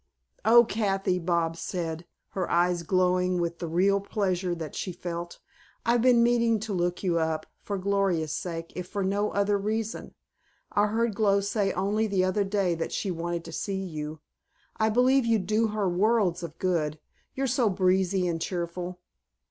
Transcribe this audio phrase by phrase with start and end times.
[0.43, 5.37] "Oh, Kathy," Bobs said, her eyes glowing with the real pleasure that she felt,
[5.85, 10.15] "I've been meaning to look you up, for Gloria's sake, if for no other reason.
[10.71, 14.21] I heard Glow say only the other day that she wanted to see you.
[14.77, 16.97] I believe you'd do her worlds of good.
[17.35, 18.99] You're so breezy and cheerful."